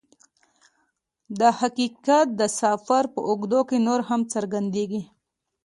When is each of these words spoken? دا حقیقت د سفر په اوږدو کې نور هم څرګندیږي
دا 1.39 1.49
حقیقت 1.59 2.27
د 2.39 2.41
سفر 2.61 3.03
په 3.13 3.19
اوږدو 3.29 3.59
کې 3.69 3.77
نور 3.87 4.01
هم 4.09 4.21
څرګندیږي 4.33 5.01